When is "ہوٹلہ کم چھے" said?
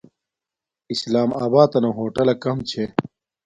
1.97-2.83